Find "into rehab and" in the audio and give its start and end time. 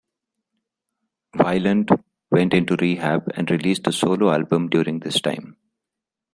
2.55-3.51